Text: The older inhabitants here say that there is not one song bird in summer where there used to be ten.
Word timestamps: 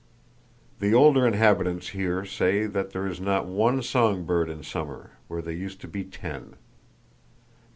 The 0.79 0.95
older 0.95 1.27
inhabitants 1.27 1.89
here 1.89 2.25
say 2.25 2.65
that 2.65 2.89
there 2.89 3.05
is 3.05 3.21
not 3.21 3.45
one 3.45 3.83
song 3.83 4.23
bird 4.25 4.49
in 4.49 4.63
summer 4.63 5.11
where 5.27 5.43
there 5.43 5.53
used 5.53 5.79
to 5.81 5.87
be 5.87 6.03
ten. 6.03 6.55